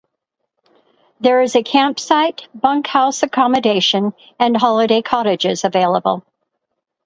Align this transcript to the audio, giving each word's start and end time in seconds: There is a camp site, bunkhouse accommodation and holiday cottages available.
There 1.19 1.41
is 1.41 1.55
a 1.55 1.61
camp 1.61 1.99
site, 1.99 2.47
bunkhouse 2.55 3.21
accommodation 3.21 4.13
and 4.39 4.57
holiday 4.57 5.03
cottages 5.03 5.63
available. 5.63 6.25